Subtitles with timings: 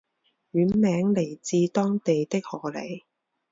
[0.51, 3.03] 县名来自当地的河狸。